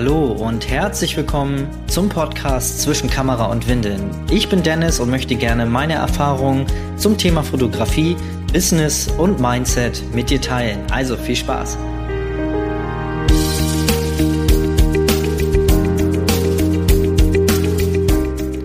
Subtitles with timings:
[0.00, 4.08] Hallo und herzlich willkommen zum Podcast zwischen Kamera und Windeln.
[4.30, 6.66] Ich bin Dennis und möchte gerne meine Erfahrungen
[6.96, 8.14] zum Thema Fotografie,
[8.52, 10.78] Business und Mindset mit dir teilen.
[10.92, 11.76] Also viel Spaß!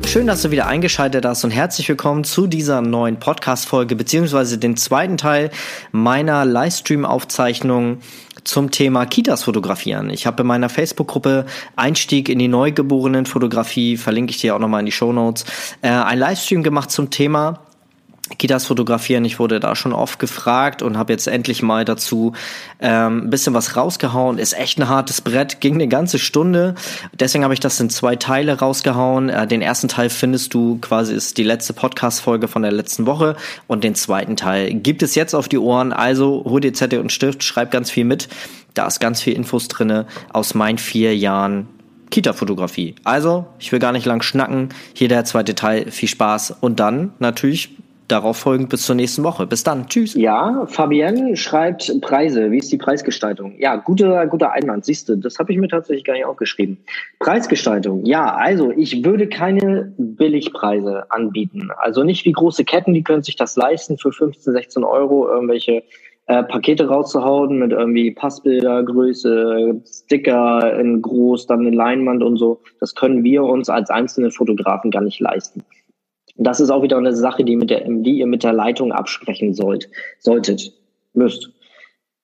[0.06, 4.78] Schön, dass du wieder eingeschaltet hast und herzlich willkommen zu dieser neuen Podcast-Folge beziehungsweise den
[4.78, 5.50] zweiten Teil
[5.92, 7.98] meiner Livestream-Aufzeichnung
[8.44, 10.10] zum Thema Kitas fotografieren.
[10.10, 14.86] Ich habe in meiner Facebook-Gruppe Einstieg in die Neugeborenen-Fotografie, verlinke ich dir auch nochmal in
[14.86, 15.46] die Show Notes,
[15.82, 17.60] äh, ein Livestream gemacht zum Thema
[18.38, 19.26] Kitas fotografieren.
[19.26, 22.34] Ich wurde da schon oft gefragt und habe jetzt endlich mal dazu
[22.80, 24.38] ähm, ein bisschen was rausgehauen.
[24.38, 26.76] Ist echt ein hartes Brett, ging eine ganze Stunde.
[27.14, 29.30] Deswegen habe ich das in zwei Teile rausgehauen.
[29.30, 33.36] Äh, den ersten Teil findest du quasi ist die letzte Podcast-Folge von der letzten Woche
[33.68, 35.94] und den zweiten Teil gibt es jetzt auf die Ohren.
[35.94, 38.30] Also hol dir Zettel und Stift, schreib ganz viel mit.
[38.74, 41.68] Da ist ganz viel Infos drinne aus meinen vier Jahren
[42.14, 42.94] Kita-Fotografie.
[43.04, 44.70] Also, ich will gar nicht lang schnacken.
[44.94, 45.90] Hier der zweite Teil.
[45.90, 46.56] Viel Spaß.
[46.62, 47.76] Und dann natürlich
[48.08, 49.48] darauf folgend bis zur nächsten Woche.
[49.48, 49.88] Bis dann.
[49.88, 50.14] Tschüss.
[50.16, 52.52] Ja, Fabienne schreibt Preise.
[52.52, 53.56] Wie ist die Preisgestaltung?
[53.60, 54.86] Ja, guter, guter Einwand.
[54.86, 56.78] Siehst du, das habe ich mir tatsächlich gar nicht aufgeschrieben.
[57.20, 58.06] Preisgestaltung.
[58.06, 61.70] Ja, also ich würde keine Billigpreise anbieten.
[61.78, 65.84] Also nicht wie große Ketten, die können sich das leisten für 15, 16 Euro irgendwelche
[66.28, 72.62] äh, Pakete rauszuhauen mit irgendwie Passbilder, Größe, Sticker in groß, dann eine Leinwand und so.
[72.80, 75.64] Das können wir uns als einzelne Fotografen gar nicht leisten.
[76.36, 79.54] Das ist auch wieder eine Sache, die, mit der, die ihr mit der Leitung absprechen
[79.54, 79.90] sollt,
[80.20, 80.74] solltet,
[81.14, 81.52] müsst.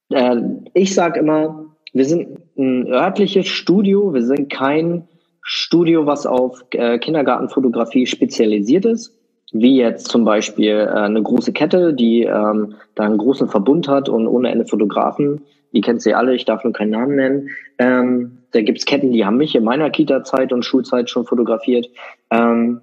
[0.09, 0.37] Äh,
[0.73, 5.07] ich sage immer, wir sind ein örtliches Studio, wir sind kein
[5.41, 9.17] Studio, was auf äh, Kindergartenfotografie spezialisiert ist,
[9.51, 14.09] wie jetzt zum Beispiel äh, eine große Kette, die ähm, da einen großen Verbund hat
[14.09, 15.41] und ohne Ende Fotografen.
[15.71, 17.49] Die kennt sie alle, ich darf nur keinen Namen nennen.
[17.77, 21.87] Ähm, da gibt's Ketten, die haben mich in meiner Kita-Zeit und Schulzeit schon fotografiert.
[22.31, 22.81] Ähm,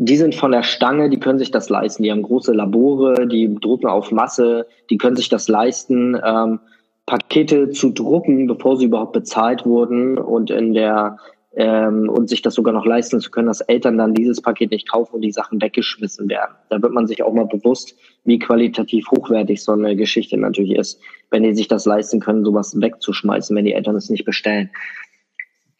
[0.00, 2.04] die sind von der Stange, die können sich das leisten.
[2.04, 6.60] Die haben große Labore, die drucken auf Masse, die können sich das leisten, ähm,
[7.04, 11.18] Pakete zu drucken, bevor sie überhaupt bezahlt wurden und in der
[11.56, 14.88] ähm, und sich das sogar noch leisten zu können, dass Eltern dann dieses Paket nicht
[14.88, 16.54] kaufen und die Sachen weggeschmissen werden.
[16.68, 21.00] Da wird man sich auch mal bewusst, wie qualitativ hochwertig so eine Geschichte natürlich ist,
[21.30, 24.70] wenn die sich das leisten können, sowas wegzuschmeißen, wenn die Eltern es nicht bestellen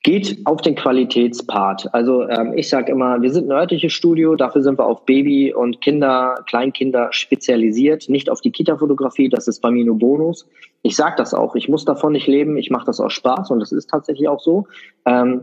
[0.08, 1.92] geht auf den Qualitätspart.
[1.92, 5.52] Also ähm, ich sage immer, wir sind ein örtliches Studio, dafür sind wir auf Baby
[5.52, 10.48] und Kinder, Kleinkinder spezialisiert, nicht auf die Kita-Fotografie, das ist bei mir nur Bonus.
[10.80, 13.60] Ich sage das auch, ich muss davon nicht leben, ich mache das aus Spaß und
[13.60, 14.66] das ist tatsächlich auch so.
[15.04, 15.42] Ähm,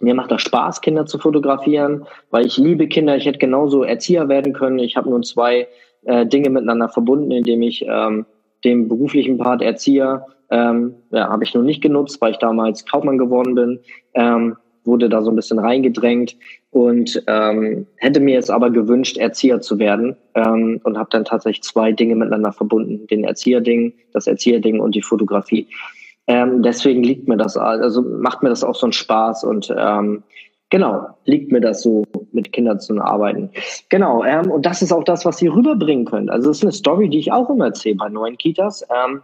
[0.00, 3.18] mir macht das Spaß, Kinder zu fotografieren, weil ich liebe Kinder.
[3.18, 4.78] Ich hätte genauso Erzieher werden können.
[4.78, 5.68] Ich habe nur zwei
[6.06, 8.24] äh, Dinge miteinander verbunden, indem ich ähm,
[8.64, 13.18] den beruflichen Part Erzieher ähm, ja, habe ich noch nicht genutzt, weil ich damals Kaufmann
[13.18, 13.80] geworden bin.
[14.14, 16.36] Ähm, wurde da so ein bisschen reingedrängt
[16.70, 21.62] und ähm, hätte mir es aber gewünscht, Erzieher zu werden ähm, und habe dann tatsächlich
[21.62, 25.66] zwei Dinge miteinander verbunden: den Erzieherding, das Erzieherding und die Fotografie.
[26.28, 30.24] Ähm, deswegen liegt mir das, also macht mir das auch so einen Spaß und ähm,
[30.70, 33.50] genau liegt mir das so, mit Kindern zu arbeiten.
[33.90, 36.30] Genau ähm, und das ist auch das, was ihr rüberbringen könnt.
[36.30, 38.84] Also es ist eine Story, die ich auch immer erzähle bei neuen Kitas.
[38.90, 39.22] Ähm,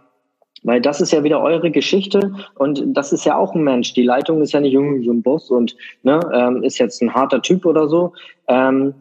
[0.63, 3.93] weil das ist ja wieder eure Geschichte und das ist ja auch ein Mensch.
[3.93, 7.13] Die Leitung ist ja nicht irgendwie so ein Boss und ne, ähm, ist jetzt ein
[7.13, 8.13] harter Typ oder so,
[8.47, 8.93] ähm,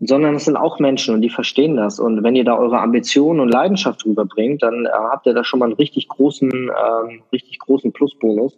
[0.00, 1.98] sondern es sind auch Menschen und die verstehen das.
[1.98, 5.60] Und wenn ihr da eure Ambitionen und Leidenschaft rüberbringt, dann äh, habt ihr da schon
[5.60, 8.56] mal einen richtig großen, ähm, richtig großen Plusbonus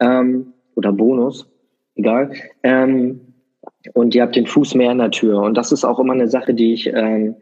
[0.00, 1.48] ähm, oder Bonus,
[1.94, 2.32] egal.
[2.62, 3.20] Ähm,
[3.94, 5.40] und ihr habt den Fuß mehr in der Tür.
[5.40, 7.36] Und das ist auch immer eine Sache, die ich ähm,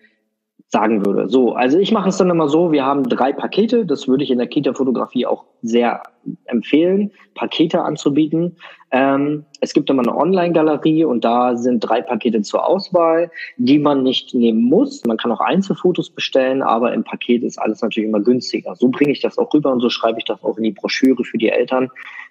[0.69, 1.28] sagen würde.
[1.28, 4.31] So, also ich mache es dann immer so, wir haben drei Pakete, das würde ich
[4.31, 6.03] in der Kita-Fotografie auch sehr
[6.47, 8.56] empfehlen, Pakete anzubieten.
[8.91, 14.03] Ähm, es gibt immer eine Online-Galerie und da sind drei Pakete zur Auswahl, die man
[14.03, 15.04] nicht nehmen muss.
[15.04, 18.74] Man kann auch Einzelfotos bestellen, aber im Paket ist alles natürlich immer günstiger.
[18.74, 21.22] So bringe ich das auch rüber und so schreibe ich das auch in die Broschüre
[21.22, 21.91] für die Eltern,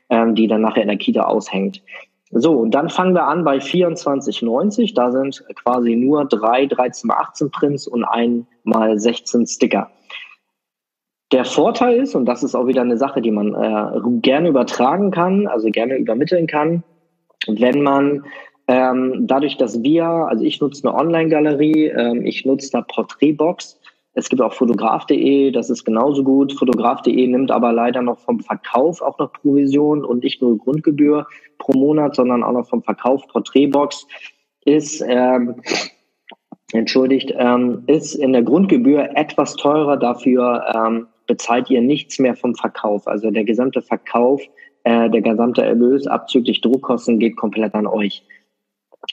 [0.10, 1.82] ähm, die dann nachher in der Kita aushängt.
[2.31, 4.95] So, und dann fangen wir an bei 24,90.
[4.95, 9.92] Da sind quasi nur drei 13 mal 18 Prints und ein mal 16 Sticker.
[11.31, 15.12] Der Vorteil ist, und das ist auch wieder eine Sache, die man äh, gerne übertragen
[15.12, 16.83] kann, also gerne übermitteln kann,
[17.48, 18.24] wenn man
[18.68, 23.80] ähm, dadurch, dass wir, also ich nutze eine Online-Galerie, ähm, ich nutze da Porträtbox,
[24.16, 26.54] es gibt auch fotograf.de, das ist genauso gut.
[26.54, 31.28] Fotograf.de nimmt aber leider noch vom Verkauf auch noch Provision und nicht nur Grundgebühr
[31.60, 33.28] pro Monat, sondern auch noch vom Verkauf.
[33.28, 34.08] Porträtbox
[34.66, 35.62] ist, ähm,
[36.74, 39.98] entschuldigt, ähm, ist in der Grundgebühr etwas teurer.
[39.98, 43.08] Dafür ähm, bezahlt ihr nichts mehr vom Verkauf.
[43.08, 44.42] Also der gesamte Verkauf
[44.86, 48.24] Äh, der gesamte Erlös abzüglich Druckkosten geht komplett an euch.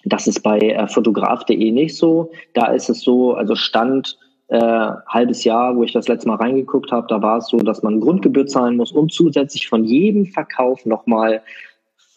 [0.05, 2.31] Das ist bei äh, fotograf.de nicht so.
[2.53, 4.19] Da ist es so, also Stand
[4.53, 7.83] äh, halbes Jahr, wo ich das letzte Mal reingeguckt habe, da war es so, dass
[7.83, 11.41] man Grundgebühr zahlen muss und zusätzlich von jedem Verkauf nochmal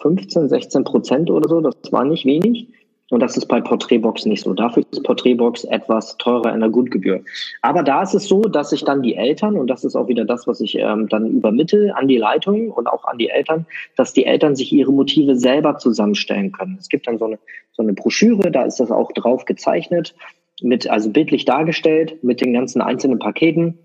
[0.01, 1.61] 15, 16 Prozent oder so.
[1.61, 2.67] Das war nicht wenig.
[3.11, 4.53] Und das ist bei Porträtbox nicht so.
[4.53, 7.21] Dafür ist Porträtbox etwas teurer in der Grundgebühr.
[7.61, 10.25] Aber da ist es so, dass sich dann die Eltern, und das ist auch wieder
[10.25, 13.65] das, was ich ähm, dann übermittel an die Leitung und auch an die Eltern,
[13.95, 16.77] dass die Eltern sich ihre Motive selber zusammenstellen können.
[16.79, 17.39] Es gibt dann so eine,
[17.73, 20.15] so eine Broschüre, da ist das auch drauf gezeichnet,
[20.61, 23.77] mit, also bildlich dargestellt, mit den ganzen einzelnen Paketen.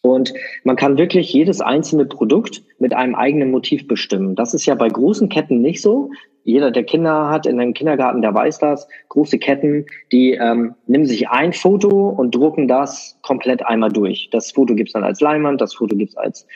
[0.00, 0.32] Und
[0.64, 4.34] man kann wirklich jedes einzelne Produkt mit einem eigenen Motiv bestimmen.
[4.34, 6.10] Das ist ja bei großen Ketten nicht so.
[6.44, 8.88] Jeder, der Kinder hat in einem Kindergarten, der weiß das.
[9.10, 14.28] Große Ketten, die ähm, nehmen sich ein Foto und drucken das komplett einmal durch.
[14.32, 16.46] Das Foto gibt's dann als Leinwand, das Foto gibt's als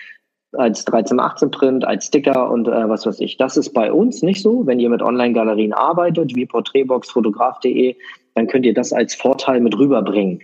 [0.53, 3.37] als 1318 Print, als Sticker und äh, was weiß ich.
[3.37, 4.67] Das ist bei uns nicht so.
[4.67, 7.97] Wenn ihr mit Online-Galerien arbeitet, wie Porträtbox, Fotograf.de,
[8.37, 10.41] dann könnt ihr das als Vorteil mit rüberbringen.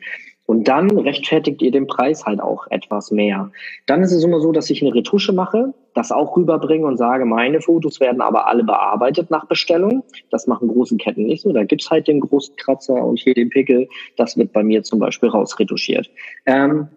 [0.47, 3.53] Und dann rechtfertigt ihr den Preis halt auch etwas mehr.
[3.87, 7.25] Dann ist es immer so, dass ich eine Retusche mache, das auch rüberbringe und sage,
[7.25, 10.03] meine Fotos werden aber alle bearbeitet nach Bestellung.
[10.31, 11.53] Das machen große Ketten nicht so.
[11.53, 13.89] Da gibt's halt den großen Kratzer und hier den Pickel.
[14.17, 16.11] Das wird bei mir zum Beispiel rausretuschiert.
[16.47, 16.89] Ähm,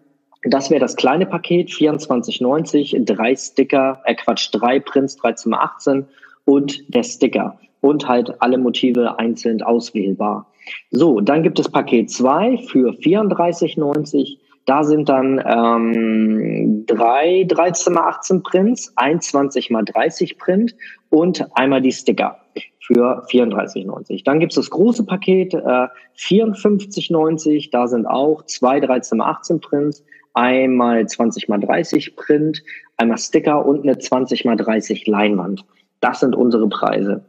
[0.42, 6.04] das wäre das kleine Paket, 24,90, drei Sticker, äh Quatsch, drei Prints, 13x18
[6.44, 10.46] und der Sticker und halt alle Motive einzeln auswählbar.
[10.90, 14.38] So, dann gibt es Paket 2 für 34,90.
[14.66, 20.74] Da sind dann ähm, drei 13 x 18 Prints, ein 20 x 30 Print
[21.10, 22.38] und einmal die Sticker
[22.80, 24.24] für 34,90.
[24.24, 25.86] Dann gibt es das große Paket äh,
[26.18, 27.70] 54,90.
[27.70, 30.04] Da sind auch zwei 13 x 18 Prints,
[30.34, 32.62] einmal 20 x 30 Print,
[32.96, 35.64] einmal Sticker und eine 20 x 30 Leinwand.
[36.00, 37.24] Das sind unsere Preise.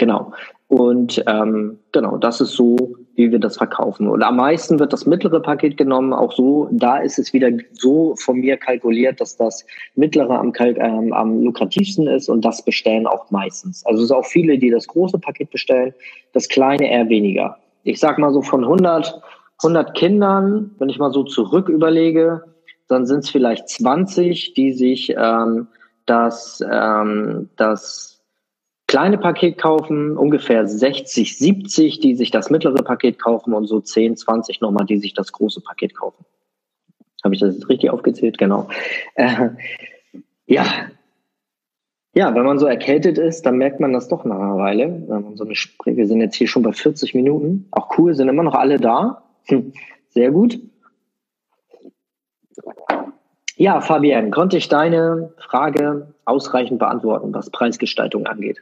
[0.00, 0.32] Genau.
[0.68, 4.08] Und ähm, genau, das ist so, wie wir das verkaufen.
[4.08, 6.14] Und am meisten wird das mittlere Paket genommen.
[6.14, 9.66] Auch so, da ist es wieder so von mir kalkuliert, dass das
[9.96, 13.84] mittlere am, ähm, am lukrativsten ist und das bestellen auch meistens.
[13.84, 15.92] Also es sind auch viele, die das große Paket bestellen,
[16.32, 17.58] das kleine eher weniger.
[17.82, 19.20] Ich sag mal so von 100,
[19.58, 22.42] 100 Kindern, wenn ich mal so zurück überlege,
[22.88, 25.68] dann sind es vielleicht 20, die sich ähm,
[26.06, 28.09] das, ähm, das
[28.90, 34.16] kleine Paket kaufen, ungefähr 60, 70, die sich das mittlere Paket kaufen und so 10,
[34.16, 36.24] 20 nochmal, die sich das große Paket kaufen.
[37.22, 38.36] Habe ich das jetzt richtig aufgezählt?
[38.36, 38.68] Genau.
[39.14, 39.50] Äh,
[40.46, 40.64] ja.
[42.16, 45.04] Ja, wenn man so erkältet ist, dann merkt man das doch nach einer Weile.
[45.36, 45.54] So eine
[45.96, 47.68] wir sind jetzt hier schon bei 40 Minuten.
[47.70, 49.22] Auch cool, sind immer noch alle da.
[49.44, 49.72] Hm,
[50.08, 50.58] sehr gut.
[53.54, 58.60] Ja, Fabian, konnte ich deine Frage ausreichend beantworten, was Preisgestaltung angeht?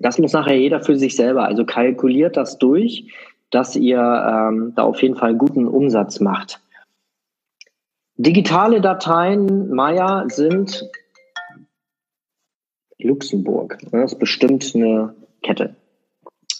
[0.00, 1.44] Das muss nachher jeder für sich selber.
[1.44, 3.12] Also kalkuliert das durch,
[3.50, 6.60] dass ihr ähm, da auf jeden Fall guten Umsatz macht.
[8.16, 10.90] Digitale Dateien, Maya, sind
[12.98, 13.78] Luxemburg.
[13.92, 15.76] Das ist bestimmt eine Kette.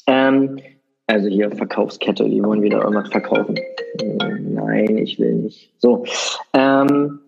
[0.07, 0.59] Ähm,
[1.07, 3.59] also hier Verkaufskette, die wollen wieder irgendwas verkaufen.
[3.99, 5.73] Nein, ich will nicht.
[5.79, 6.05] So.
[6.55, 7.21] Ähm,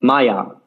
[0.00, 0.60] Maya,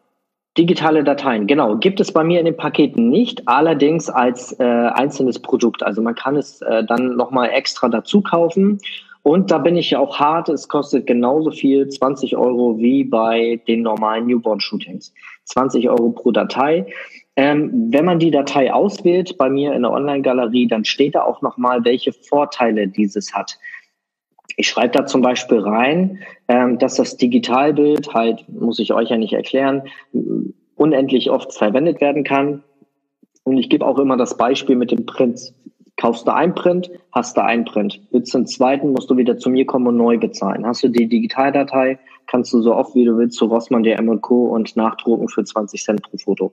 [0.57, 5.39] Digitale Dateien, genau, gibt es bei mir in den Paketen nicht, allerdings als äh, einzelnes
[5.39, 5.83] Produkt.
[5.83, 8.79] Also man kann es äh, dann nochmal extra dazu kaufen.
[9.21, 13.61] Und da bin ich ja auch hart, es kostet genauso viel, 20 Euro wie bei
[13.67, 15.13] den normalen Newborn-Shootings.
[15.45, 16.85] 20 Euro pro Datei.
[17.35, 21.41] Ähm, wenn man die Datei auswählt bei mir in der Online-Galerie, dann steht da auch
[21.41, 23.57] nochmal, welche Vorteile dieses hat.
[24.59, 29.15] Ich schreibe da zum Beispiel rein, ähm, dass das Digitalbild halt, muss ich euch ja
[29.15, 29.83] nicht erklären,
[30.75, 32.61] unendlich oft verwendet werden kann.
[33.45, 35.53] Und ich gebe auch immer das Beispiel mit dem Print.
[35.95, 38.01] Kaufst du ein Print, hast du ein Print.
[38.11, 40.65] Willst du einen zweiten, musst du wieder zu mir kommen und neu bezahlen.
[40.65, 41.97] Hast du die Digitaldatei,
[42.27, 44.47] kannst du so oft wie du willst zu Rossmann, DM Co.
[44.47, 46.51] und nachdrucken für 20 Cent pro Foto.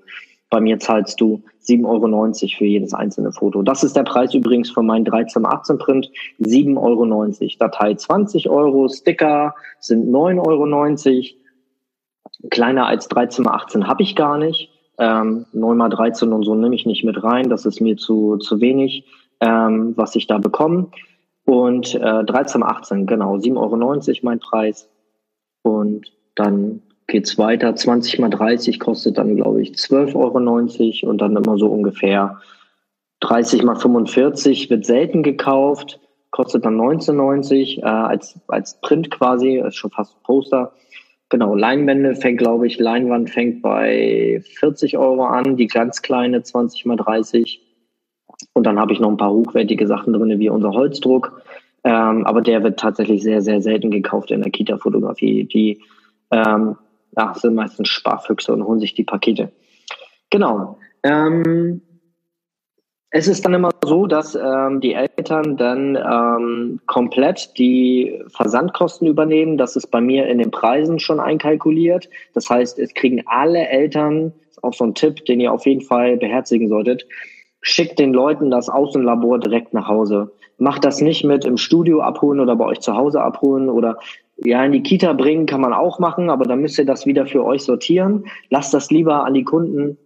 [0.48, 3.62] Bei mir zahlst du 7,90 Euro für jedes einzelne Foto.
[3.62, 6.10] Das ist der Preis übrigens von meinem 1318 Print.
[6.40, 7.50] 7,90 Euro.
[7.58, 11.40] Datei 20 Euro, Sticker sind 9,90 Euro.
[12.50, 14.70] Kleiner als 1318 habe ich gar nicht.
[14.98, 17.50] Ähm, 9 mal 13 und so nehme ich nicht mit rein.
[17.50, 19.04] Das ist mir zu, zu wenig,
[19.40, 20.90] ähm, was ich da bekomme.
[21.44, 24.88] Und äh, 13 18, genau, 7,90 Euro mein Preis.
[25.62, 27.74] Und dann geht's weiter.
[27.74, 32.40] 20 mal 30 kostet dann, glaube ich, 12,90 Euro und dann immer so ungefähr
[33.20, 39.76] 30 mal 45 wird selten gekauft, kostet dann 19,90 äh, als, als Print quasi, ist
[39.76, 40.72] schon fast ein Poster.
[41.28, 46.86] Genau, Leinwände fängt, glaube ich, Leinwand fängt bei 40 Euro an, die ganz kleine 20
[46.86, 47.62] mal 30.
[48.52, 51.42] Und dann habe ich noch ein paar hochwertige Sachen drin, wie unser Holzdruck.
[51.82, 55.44] Ähm, aber der wird tatsächlich sehr, sehr selten gekauft in der Kita-Fotografie.
[55.44, 55.80] Die
[56.30, 56.76] ähm,
[57.16, 59.52] ja, sind meistens Sparfüchse und holen sich die Pakete.
[60.30, 60.78] Genau.
[61.02, 61.82] Ähm,
[63.10, 69.56] es ist dann immer so, dass ähm, die Eltern dann ähm, komplett die Versandkosten übernehmen.
[69.56, 72.10] Das ist bei mir in den Preisen schon einkalkuliert.
[72.34, 74.32] Das heißt, es kriegen alle Eltern,
[74.62, 77.06] auch so ein Tipp, den ihr auf jeden Fall beherzigen solltet,
[77.60, 80.32] schickt den Leuten das Außenlabor direkt nach Hause.
[80.58, 83.98] Macht das nicht mit im Studio abholen oder bei euch zu Hause abholen oder
[84.38, 87.26] ja, in die Kita bringen kann man auch machen, aber dann müsst ihr das wieder
[87.26, 88.26] für euch sortieren.
[88.50, 89.96] Lasst das lieber an die Kunden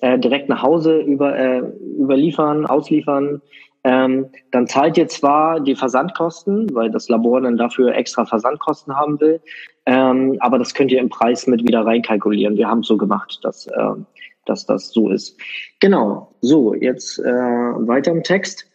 [0.00, 1.62] äh, direkt nach Hause über, äh,
[1.98, 3.42] überliefern, ausliefern.
[3.82, 9.18] Ähm, dann zahlt ihr zwar die Versandkosten, weil das Labor dann dafür extra Versandkosten haben
[9.20, 9.40] will,
[9.86, 12.56] ähm, aber das könnt ihr im Preis mit wieder reinkalkulieren.
[12.56, 13.94] Wir haben es so gemacht, dass, äh,
[14.44, 15.38] dass das so ist.
[15.80, 18.69] Genau, so, jetzt äh, weiter im Text.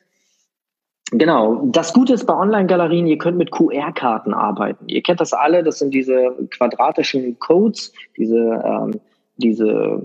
[1.17, 1.61] Genau.
[1.67, 4.89] Das Gute ist bei Online-Galerien, ihr könnt mit QR-Karten arbeiten.
[4.89, 8.99] Ihr kennt das alle, das sind diese quadratischen Codes, diese, ähm,
[9.37, 10.01] diese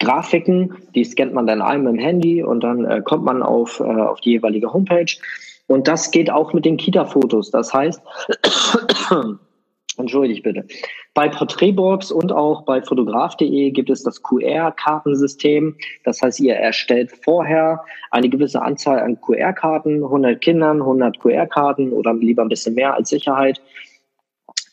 [0.00, 3.80] Grafiken, die scannt man dann ein mit dem Handy und dann äh, kommt man auf,
[3.80, 5.16] äh, auf die jeweilige Homepage.
[5.66, 7.50] Und das geht auch mit den Kita-Fotos.
[7.50, 8.02] Das heißt,
[9.98, 10.64] entschuldigt bitte,
[11.14, 15.76] bei Porträtbox und auch bei fotograf.de gibt es das QR-Kartensystem.
[16.04, 22.14] Das heißt, ihr erstellt vorher eine gewisse Anzahl an QR-Karten, 100 Kindern, 100 QR-Karten oder
[22.14, 23.60] lieber ein bisschen mehr als Sicherheit.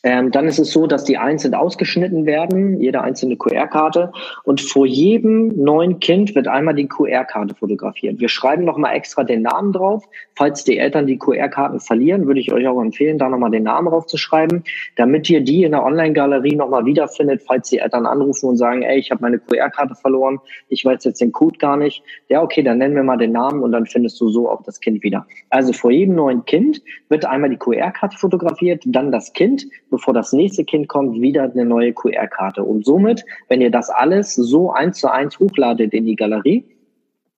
[0.04, 4.12] Ähm, dann ist es so, dass die einzeln ausgeschnitten werden, jede einzelne QR-Karte.
[4.44, 8.18] Und vor jedem neuen Kind wird einmal die QR-Karte fotografiert.
[8.18, 10.08] Wir schreiben nochmal extra den Namen drauf.
[10.34, 13.88] Falls die Eltern die QR-Karten verlieren, würde ich euch auch empfehlen, da nochmal den Namen
[13.88, 14.64] drauf zu schreiben,
[14.96, 18.98] damit ihr die in der Online-Galerie nochmal wiederfindet, falls die Eltern anrufen und sagen, ey,
[18.98, 22.02] ich habe meine QR-Karte verloren, ich weiß jetzt den Code gar nicht.
[22.28, 24.80] Ja, okay, dann nennen wir mal den Namen und dann findest du so auch das
[24.80, 25.26] Kind wieder.
[25.50, 30.32] Also vor jedem neuen Kind wird einmal die QR-Karte fotografiert, dann das Kind bevor das
[30.32, 32.64] nächste Kind kommt, wieder eine neue QR-Karte.
[32.64, 36.64] Und somit, wenn ihr das alles so eins zu eins hochladet in die Galerie,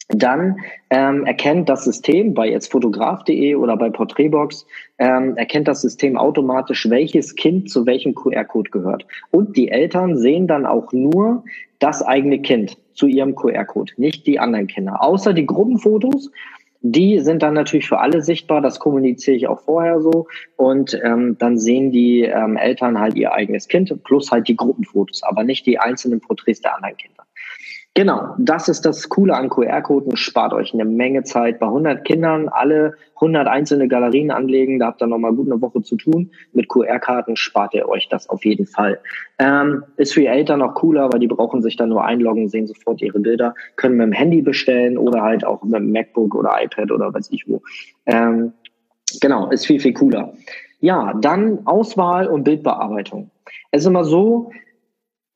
[0.09, 0.57] dann
[0.91, 4.67] ähm, erkennt das System bei jetzt fotograf.de oder bei Porträtbox,
[4.99, 9.07] ähm, erkennt das System automatisch, welches Kind zu welchem QR-Code gehört.
[9.31, 11.45] Und die Eltern sehen dann auch nur
[11.79, 15.03] das eigene Kind zu ihrem QR-Code, nicht die anderen Kinder.
[15.03, 16.31] Außer die Gruppenfotos,
[16.87, 20.27] die sind dann natürlich für alle sichtbar, das kommuniziere ich auch vorher so.
[20.57, 25.23] Und ähm, dann sehen die ähm, Eltern halt ihr eigenes Kind plus halt die Gruppenfotos,
[25.23, 27.14] aber nicht die einzelnen Porträts der anderen Kinder.
[27.97, 30.17] Genau, das ist das Coole an QR-Coden.
[30.17, 31.61] Spart euch eine Menge Zeit.
[31.61, 35.81] Bei 100 Kindern alle 100 einzelne Galerien anlegen, da habt ihr nochmal gut eine Woche
[35.81, 36.33] zu tun.
[36.53, 38.99] Mit QR-Karten spart ihr euch das auf jeden Fall.
[39.39, 42.67] Ähm, ist für die Eltern auch cooler, weil die brauchen sich dann nur einloggen, sehen
[42.67, 46.51] sofort ihre Bilder, können mit dem Handy bestellen oder halt auch mit dem MacBook oder
[46.61, 47.63] iPad oder weiß ich wo.
[48.07, 48.53] Ähm,
[49.21, 50.33] genau, ist viel, viel cooler.
[50.81, 53.31] Ja, dann Auswahl und Bildbearbeitung.
[53.71, 54.51] Es ist immer so,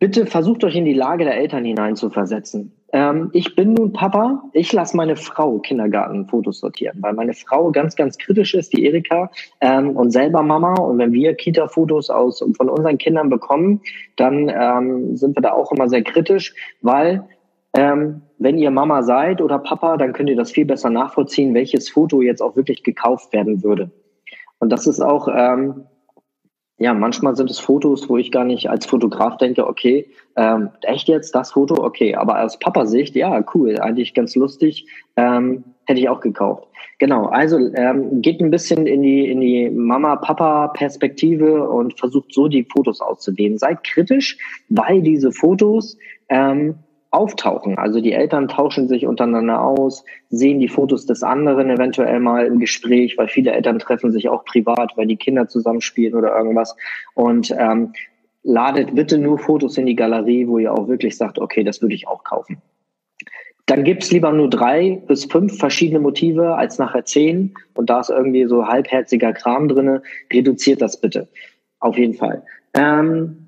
[0.00, 2.72] Bitte versucht euch in die Lage der Eltern hineinzuversetzen.
[2.92, 7.96] Ähm, ich bin nun Papa, ich lasse meine Frau Kindergartenfotos sortieren, weil meine Frau ganz,
[7.96, 10.74] ganz kritisch ist, die Erika, ähm, und selber Mama.
[10.74, 13.80] Und wenn wir Kita-Fotos aus von unseren Kindern bekommen,
[14.14, 17.24] dann ähm, sind wir da auch immer sehr kritisch, weil
[17.74, 21.90] ähm, wenn ihr Mama seid oder Papa, dann könnt ihr das viel besser nachvollziehen, welches
[21.90, 23.90] Foto jetzt auch wirklich gekauft werden würde.
[24.60, 25.86] Und das ist auch ähm,
[26.78, 30.06] ja, manchmal sind es Fotos, wo ich gar nicht als Fotograf denke, okay,
[30.36, 31.74] ähm, echt jetzt das Foto?
[31.84, 36.68] Okay, aber aus Papa-Sicht, ja, cool, eigentlich ganz lustig, ähm, hätte ich auch gekauft.
[37.00, 42.64] Genau, also ähm, geht ein bisschen in die, in die Mama-Papa-Perspektive und versucht so die
[42.64, 43.58] Fotos auszuwählen.
[43.58, 45.96] Seid kritisch, weil diese Fotos
[46.28, 46.76] ähm,
[47.10, 47.78] auftauchen.
[47.78, 52.58] Also die Eltern tauschen sich untereinander aus, sehen die Fotos des anderen eventuell mal im
[52.58, 56.76] Gespräch, weil viele Eltern treffen sich auch privat, weil die Kinder zusammenspielen oder irgendwas.
[57.14, 57.92] Und ähm,
[58.42, 61.94] ladet bitte nur Fotos in die Galerie, wo ihr auch wirklich sagt, okay, das würde
[61.94, 62.60] ich auch kaufen.
[63.66, 67.54] Dann gibt's lieber nur drei bis fünf verschiedene Motive als nachher zehn.
[67.74, 70.02] Und da ist irgendwie so halbherziger Kram drinne.
[70.32, 71.28] Reduziert das bitte.
[71.78, 72.42] Auf jeden Fall.
[72.72, 73.47] Ähm,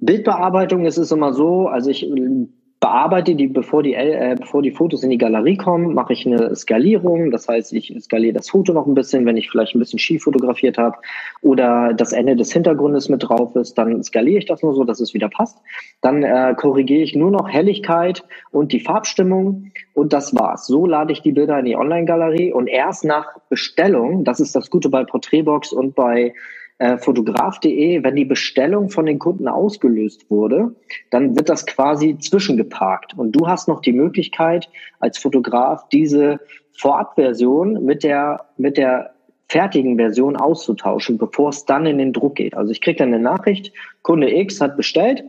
[0.00, 2.46] Bildbearbeitung ist es immer so, also ich äh,
[2.80, 6.56] bearbeite die, bevor die, äh, bevor die Fotos in die Galerie kommen, mache ich eine
[6.56, 7.30] Skalierung.
[7.30, 10.22] Das heißt, ich skaliere das Foto noch ein bisschen, wenn ich vielleicht ein bisschen schief
[10.22, 10.96] fotografiert habe
[11.42, 15.00] oder das Ende des Hintergrundes mit drauf ist, dann skaliere ich das nur so, dass
[15.00, 15.58] es wieder passt.
[16.00, 20.66] Dann äh, korrigiere ich nur noch Helligkeit und die Farbstimmung und das war's.
[20.66, 24.70] So lade ich die Bilder in die Online-Galerie und erst nach Bestellung, das ist das
[24.70, 26.32] Gute bei Porträtbox und bei
[26.80, 30.74] äh, fotograf.de, wenn die Bestellung von den Kunden ausgelöst wurde,
[31.10, 33.16] dann wird das quasi zwischengeparkt.
[33.18, 34.68] Und du hast noch die Möglichkeit,
[34.98, 36.40] als Fotograf diese
[36.72, 39.10] Vorabversion mit der, mit der
[39.48, 42.54] fertigen Version auszutauschen, bevor es dann in den Druck geht.
[42.54, 45.24] Also ich kriege dann eine Nachricht, Kunde X hat bestellt,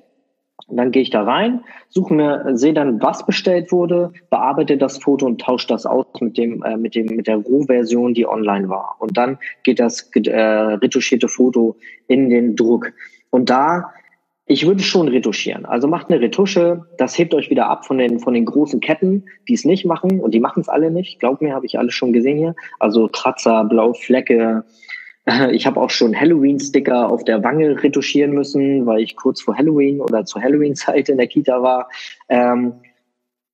[0.71, 4.97] und dann gehe ich da rein, suche mir, sehe dann, was bestellt wurde, bearbeite das
[4.99, 8.69] Foto und tausche das aus mit dem, äh, mit dem, mit der Rohversion, die online
[8.69, 8.95] war.
[8.99, 11.75] Und dann geht das äh, retuschierte Foto
[12.07, 12.93] in den Druck.
[13.31, 13.91] Und da,
[14.45, 15.65] ich würde schon retuschieren.
[15.65, 19.25] Also macht eine Retusche, das hebt euch wieder ab von den, von den großen Ketten,
[19.49, 20.21] die es nicht machen.
[20.21, 21.19] Und die machen es alle nicht.
[21.19, 22.55] Glaubt mir, habe ich alles schon gesehen hier.
[22.79, 24.63] Also Kratzer, blaue Flecke,
[25.51, 30.01] ich habe auch schon Halloween-Sticker auf der Wange retuschieren müssen, weil ich kurz vor Halloween
[30.01, 31.89] oder zur Halloween-Zeit in der Kita war.
[32.29, 32.73] Ähm,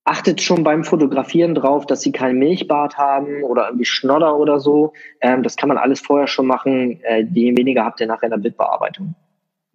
[0.04, 4.94] achtet schon beim Fotografieren drauf, dass sie keinen Milchbart haben oder irgendwie Schnodder oder so.
[5.20, 7.00] Ähm, das kann man alles vorher schon machen.
[7.02, 9.14] Äh, die weniger habt ihr nachher in der Bildbearbeitung.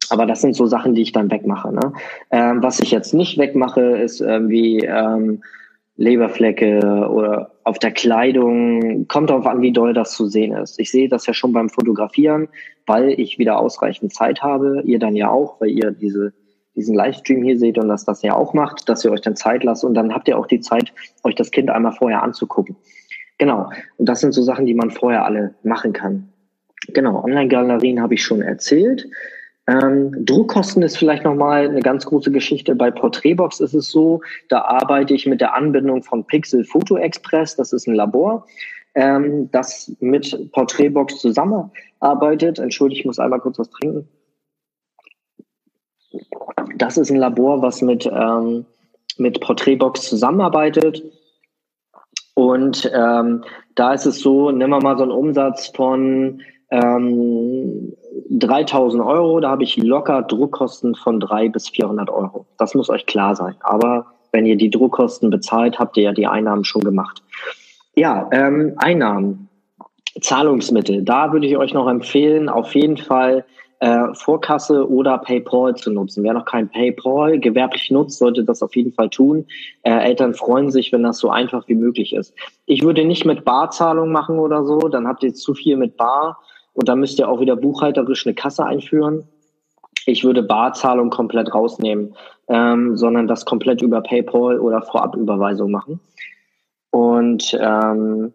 [0.10, 1.72] Aber das sind so Sachen, die ich dann wegmache.
[1.72, 1.94] Ne?
[2.32, 5.44] Ähm, was ich jetzt nicht wegmache, ist irgendwie ähm,
[5.96, 9.08] Leberflecke oder auf der Kleidung.
[9.08, 10.80] Kommt darauf an, wie doll das zu sehen ist.
[10.80, 12.50] Ich sehe das ja schon beim Fotografieren,
[12.86, 14.82] weil ich wieder ausreichend Zeit habe.
[14.86, 16.34] Ihr dann ja auch, weil ihr diese,
[16.76, 19.64] diesen Livestream hier seht und dass das ja auch macht, dass ihr euch dann Zeit
[19.64, 22.76] lasst und dann habt ihr auch die Zeit, euch das Kind einmal vorher anzugucken.
[23.38, 23.70] Genau.
[23.98, 26.30] Und das sind so Sachen, die man vorher alle machen kann.
[26.88, 27.24] Genau.
[27.24, 29.08] Online-Galerien habe ich schon erzählt.
[29.66, 32.76] Ähm, Druckkosten ist vielleicht nochmal eine ganz große Geschichte.
[32.76, 37.56] Bei Porträtbox ist es so, da arbeite ich mit der Anbindung von Pixel Photo Express.
[37.56, 38.46] Das ist ein Labor,
[38.96, 42.60] ähm, das mit Porträtbox zusammenarbeitet.
[42.60, 44.08] Entschuldigt, ich muss einmal kurz was trinken.
[46.76, 48.66] Das ist ein Labor, was mit, ähm,
[49.18, 51.04] mit Porträtbox zusammenarbeitet.
[52.36, 53.44] Und ähm,
[53.76, 57.94] da ist es so, nehmen wir mal so einen Umsatz von ähm,
[58.30, 62.46] 3000 Euro, da habe ich locker Druckkosten von 300 bis 400 Euro.
[62.58, 63.56] Das muss euch klar sein.
[63.62, 67.22] Aber wenn ihr die Druckkosten bezahlt, habt ihr ja die Einnahmen schon gemacht.
[67.96, 69.50] Ja, ähm, Einnahmen,
[70.20, 71.04] Zahlungsmittel.
[71.04, 73.46] Da würde ich euch noch empfehlen, auf jeden Fall
[73.80, 76.24] äh, Vorkasse oder PayPal zu nutzen.
[76.24, 79.46] Wer noch kein PayPal gewerblich nutzt, sollte das auf jeden Fall tun.
[79.84, 82.34] Äh, Eltern freuen sich, wenn das so einfach wie möglich ist.
[82.66, 86.40] Ich würde nicht mit Barzahlung machen oder so, dann habt ihr zu viel mit Bar
[86.74, 89.28] und dann müsst ihr auch wieder buchhalterisch eine Kasse einführen.
[90.06, 92.16] Ich würde Barzahlung komplett rausnehmen,
[92.48, 96.00] ähm, sondern das komplett über PayPal oder Vorabüberweisung machen.
[96.90, 98.34] Und ähm,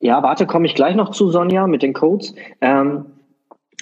[0.00, 2.34] ja, warte, komme ich gleich noch zu, Sonja, mit den Codes.
[2.60, 3.06] Ähm,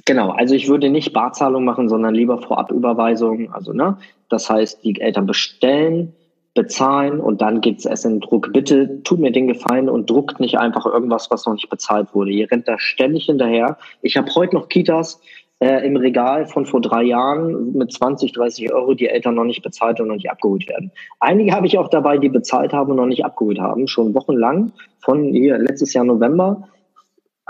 [0.05, 3.53] genau, also ich würde nicht Barzahlung machen, sondern lieber Vorabüberweisung.
[3.55, 3.97] Also, ne,
[4.29, 6.15] das heißt, die Eltern bestellen,
[6.55, 8.53] bezahlen und dann geht's erst in den Druck.
[8.53, 12.33] Bitte tut mir den Gefallen und druckt nicht einfach irgendwas, was noch nicht bezahlt wurde.
[12.33, 13.79] Ihr rennt da ständig hinterher.
[14.03, 15.21] Ich habe heute noch Kitas
[15.61, 19.63] äh, im Regal von vor drei Jahren mit 20, 30 Euro, die Eltern noch nicht
[19.63, 20.91] bezahlt und noch nicht abgeholt werden.
[21.21, 24.73] Einige habe ich auch dabei, die bezahlt haben und noch nicht abgeholt haben, schon wochenlang,
[25.01, 26.69] von hier letztes Jahr November.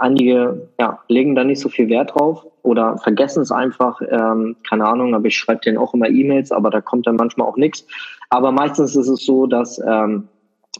[0.00, 4.00] Einige ja, legen da nicht so viel Wert drauf oder vergessen es einfach.
[4.00, 7.46] Ähm, keine Ahnung, aber ich schreibe denen auch immer E-Mails, aber da kommt dann manchmal
[7.46, 7.86] auch nichts.
[8.30, 10.28] Aber meistens ist es so, dass ähm,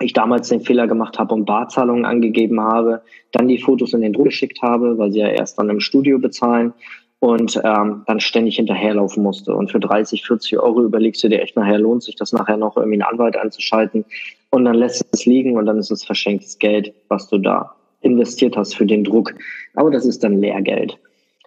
[0.00, 3.02] ich damals den Fehler gemacht habe und Barzahlungen angegeben habe,
[3.33, 6.18] dann die Fotos in den Druck geschickt habe, weil sie ja erst dann im Studio
[6.18, 6.72] bezahlen
[7.18, 9.54] und ähm, dann ständig hinterherlaufen musste.
[9.54, 12.78] Und für 30, 40 Euro überlegst du dir echt nachher, lohnt sich das nachher noch
[12.78, 14.06] irgendwie einen Anwalt anzuschalten
[14.48, 18.56] und dann lässt es liegen und dann ist es verschenktes Geld, was du da investiert
[18.56, 19.34] hast für den Druck.
[19.74, 20.98] Aber das ist dann Lehrgeld.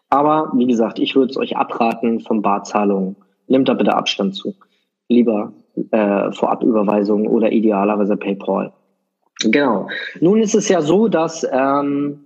[0.10, 3.16] Aber wie gesagt, ich würde es euch abraten von Barzahlungen.
[3.48, 4.54] Nehmt da bitte Abstand zu.
[5.10, 5.54] Lieber
[5.92, 8.72] äh, Vorabüberweisungen oder idealerweise PayPal.
[9.40, 9.88] Genau.
[10.22, 12.26] Nun ist es ja so, dass, ähm,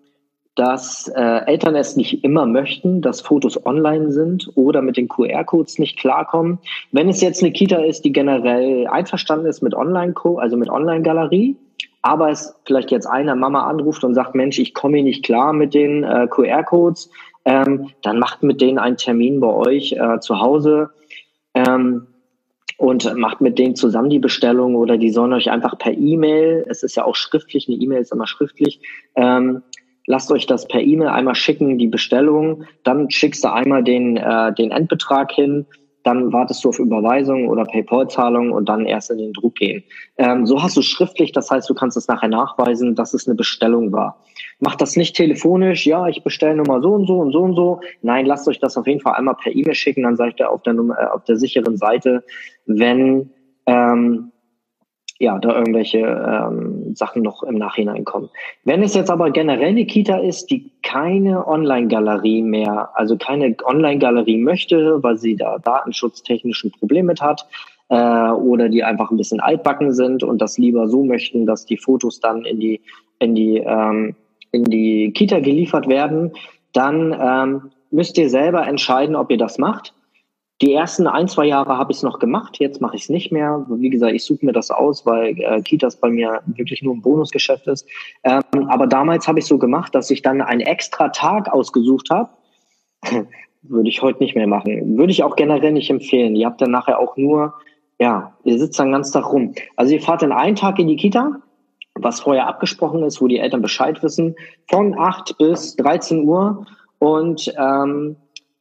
[0.55, 5.79] dass äh, Eltern es nicht immer möchten, dass Fotos online sind oder mit den QR-Codes
[5.79, 6.59] nicht klarkommen.
[6.91, 11.55] Wenn es jetzt eine Kita ist, die generell einverstanden ist mit online also mit Online-Galerie,
[12.01, 15.53] aber es vielleicht jetzt eine Mama anruft und sagt, Mensch, ich komme hier nicht klar
[15.53, 17.09] mit den äh, QR-Codes,
[17.45, 20.91] ähm, dann macht mit denen einen Termin bei euch äh, zu Hause.
[21.53, 22.07] Ähm,
[22.77, 26.83] und macht mit denen zusammen die Bestellung oder die sollen euch einfach per E-Mail, es
[26.83, 28.79] ist ja auch schriftlich, eine E-Mail ist immer schriftlich,
[29.15, 29.63] ähm,
[30.05, 34.53] lasst euch das per E-Mail einmal schicken, die Bestellung, dann schickst du einmal den, äh,
[34.53, 35.65] den Endbetrag hin,
[36.07, 39.83] dann wartest du auf Überweisung oder PayPal-Zahlung und dann erst in den Druck gehen.
[40.17, 43.35] Ähm, so hast du schriftlich, das heißt, du kannst es nachher nachweisen, dass es eine
[43.35, 44.23] Bestellung war.
[44.61, 47.55] Macht das nicht telefonisch, ja, ich bestelle nur mal so und so und so und
[47.55, 47.81] so.
[48.01, 50.63] Nein, lasst euch das auf jeden Fall einmal per E-Mail schicken, dann seid ihr auf
[50.63, 52.23] der, Nummer, äh, auf der sicheren Seite,
[52.65, 53.29] wenn,
[53.65, 54.31] ähm,
[55.19, 58.29] ja, da irgendwelche ähm, Sachen noch im Nachhinein kommen.
[58.63, 64.37] Wenn es jetzt aber generell eine Kita ist, die keine Online-Galerie mehr, also keine Online-Galerie
[64.37, 67.47] möchte, weil sie da datenschutztechnischen Problem mit hat,
[67.89, 71.77] äh, oder die einfach ein bisschen altbacken sind und das lieber so möchten, dass die
[71.77, 72.81] Fotos dann in die,
[73.19, 74.15] in die, ähm,
[74.51, 76.31] in die Kita geliefert werden,
[76.73, 79.93] dann ähm, müsst ihr selber entscheiden, ob ihr das macht.
[80.61, 83.31] Die ersten ein, zwei Jahre habe ich es noch gemacht, jetzt mache ich es nicht
[83.31, 83.63] mehr.
[83.69, 87.01] Wie gesagt, ich suche mir das aus, weil äh, Kitas bei mir wirklich nur ein
[87.01, 87.87] Bonusgeschäft ist.
[88.23, 92.29] Ähm, aber damals habe ich so gemacht, dass ich dann einen extra Tag ausgesucht habe.
[93.61, 94.97] Würde ich heute nicht mehr machen.
[94.97, 96.35] Würde ich auch generell nicht empfehlen.
[96.35, 97.53] Ihr habt dann nachher auch nur,
[97.99, 99.53] ja, ihr sitzt dann ganzen Tag rum.
[99.75, 101.39] Also ihr fahrt dann einen Tag in die Kita,
[101.93, 104.35] was vorher abgesprochen ist, wo die Eltern Bescheid wissen,
[104.69, 106.65] von 8 bis 13 Uhr
[106.99, 108.15] und ähm,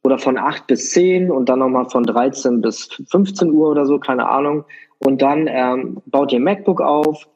[0.07, 3.99] oder von 8 bis 10 und dann nochmal von 13 bis 15 Uhr oder so,
[3.99, 4.65] keine Ahnung.
[4.99, 7.27] Und dann ähm, baut ihr MacBook auf,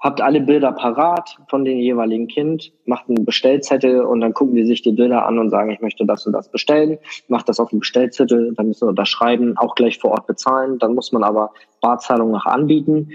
[0.00, 4.64] habt alle Bilder parat von dem jeweiligen Kind, macht einen Bestellzettel und dann gucken die
[4.64, 7.70] sich die Bilder an und sagen, ich möchte das und das bestellen, macht das auf
[7.70, 11.52] dem Bestellzettel, dann müssen wir unterschreiben, auch gleich vor Ort bezahlen, dann muss man aber
[11.80, 13.10] Barzahlung noch anbieten.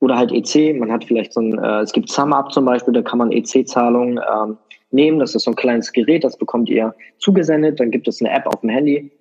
[0.00, 3.02] Oder halt EC, man hat vielleicht so ein, äh, es gibt SumUp zum Beispiel, da
[3.02, 4.58] kann man EC-Zahlungen ähm,
[4.94, 5.18] nehmen.
[5.18, 7.80] Das ist so ein kleines Gerät, das bekommt ihr zugesendet.
[7.80, 9.12] Dann gibt es eine App auf dem Handy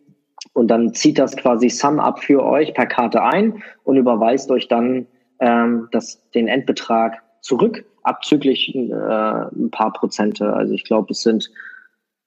[0.53, 5.07] und dann zieht das quasi SumUp für euch per Karte ein und überweist euch dann
[5.39, 10.53] ähm, das, den Endbetrag zurück, abzüglich äh, ein paar Prozente.
[10.53, 11.49] Also ich glaube, es sind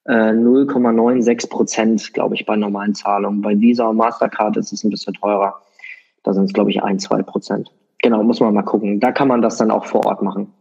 [0.05, 3.43] äh, 0,96 Prozent, glaube ich, bei normalen Zahlungen.
[3.43, 5.61] Bei Visa und Mastercard ist es ein bisschen teurer.
[6.23, 7.71] Da sind es, glaube ich, ein, zwei Prozent.
[8.03, 9.01] Genau, muss man mal gucken.
[9.01, 10.53] Da kann man das dann auch vor Ort machen.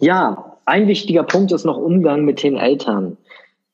[0.00, 3.16] Ja, ein wichtiger Punkt ist noch Umgang mit den Eltern.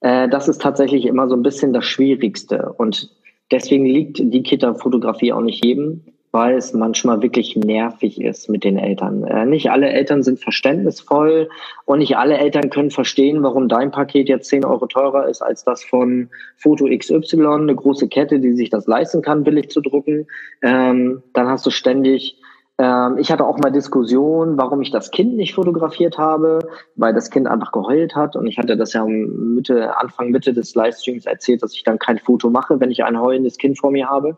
[0.00, 2.72] Äh, das ist tatsächlich immer so ein bisschen das Schwierigste.
[2.76, 3.10] Und
[3.50, 8.76] deswegen liegt die Kita-Fotografie auch nicht jedem, weil es manchmal wirklich nervig ist mit den
[8.76, 9.24] Eltern.
[9.24, 11.48] Äh, nicht alle Eltern sind verständnisvoll
[11.84, 15.64] und nicht alle Eltern können verstehen, warum dein Paket jetzt 10 Euro teurer ist als
[15.64, 20.26] das von Foto XY, eine große Kette, die sich das leisten kann, billig zu drucken.
[20.62, 22.36] Ähm, dann hast du ständig
[22.78, 26.58] ähm, ich hatte auch mal Diskussionen, warum ich das Kind nicht fotografiert habe,
[26.96, 28.34] weil das Kind einfach geheult hat.
[28.34, 32.18] Und ich hatte das ja Mitte, Anfang, Mitte des Livestreams erzählt, dass ich dann kein
[32.18, 34.36] Foto mache, wenn ich ein heulendes Kind vor mir habe.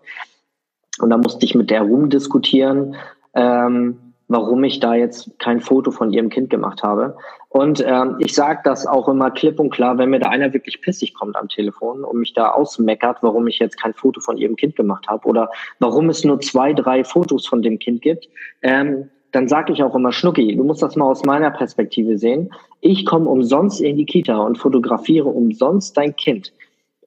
[0.98, 2.96] Und da musste ich mit der rumdiskutieren,
[3.34, 7.16] ähm, warum ich da jetzt kein Foto von ihrem Kind gemacht habe.
[7.48, 10.80] Und ähm, ich sage das auch immer klipp und klar, wenn mir da einer wirklich
[10.80, 14.56] pissig kommt am Telefon und mich da ausmeckert, warum ich jetzt kein Foto von ihrem
[14.56, 18.28] Kind gemacht habe oder warum es nur zwei, drei Fotos von dem Kind gibt,
[18.62, 22.50] ähm, dann sage ich auch immer, Schnucki, du musst das mal aus meiner Perspektive sehen.
[22.80, 26.52] Ich komme umsonst in die Kita und fotografiere umsonst dein Kind.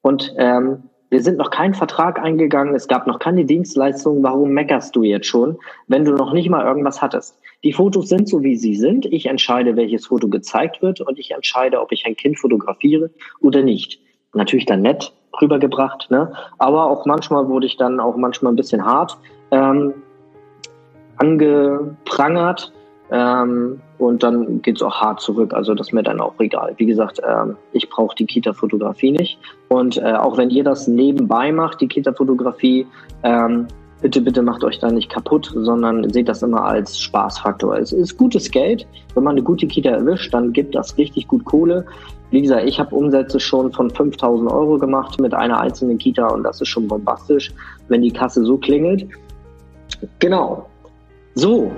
[0.02, 4.22] Und ähm, wir sind noch keinen Vertrag eingegangen, es gab noch keine Dienstleistung.
[4.22, 7.36] Warum meckerst du jetzt schon, wenn du noch nicht mal irgendwas hattest?
[7.64, 9.06] Die Fotos sind so, wie sie sind.
[9.06, 13.62] Ich entscheide, welches Foto gezeigt wird und ich entscheide, ob ich ein Kind fotografiere oder
[13.62, 14.00] nicht.
[14.34, 16.32] Natürlich dann nett rübergebracht, ne?
[16.58, 19.18] aber auch manchmal wurde ich dann auch manchmal ein bisschen hart
[19.50, 19.94] ähm,
[21.16, 22.72] angeprangert
[23.10, 25.52] ähm, und dann geht's auch hart zurück.
[25.52, 26.74] Also das ist mir dann auch egal.
[26.76, 29.38] Wie gesagt, ähm, ich brauche die Kita-Fotografie nicht.
[29.68, 32.86] Und äh, auch wenn ihr das nebenbei macht, die Kita-Fotografie,
[33.24, 33.66] ähm,
[34.00, 37.76] bitte, bitte macht euch da nicht kaputt, sondern seht das immer als Spaßfaktor.
[37.78, 38.86] Es ist gutes Geld.
[39.14, 41.84] Wenn man eine gute Kita erwischt, dann gibt das richtig gut Kohle.
[42.30, 46.44] Wie gesagt, ich habe Umsätze schon von 5000 Euro gemacht mit einer einzelnen Kita und
[46.44, 47.52] das ist schon bombastisch,
[47.88, 49.08] wenn die Kasse so klingelt.
[50.20, 50.66] Genau.
[51.34, 51.72] So,